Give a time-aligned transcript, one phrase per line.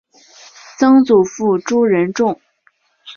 [0.79, 2.41] 曾祖父朱仁仲。